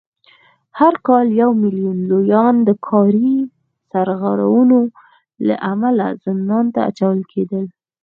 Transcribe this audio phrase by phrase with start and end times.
[0.79, 3.33] هر کال یو میلیون لویان د کاري
[3.91, 4.79] سرغړونو
[5.47, 7.65] له امله زندان ته اچول کېدل